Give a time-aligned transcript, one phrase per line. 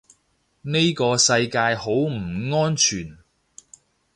[0.63, 3.19] 呢個世界好唔安全